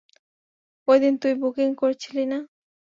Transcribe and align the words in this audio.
ওই 0.87 0.97
দিন 0.99 1.13
তুই 1.21 1.33
বুকিং 1.41 1.69
করেছিলি 1.81 2.23
না? 2.25 2.39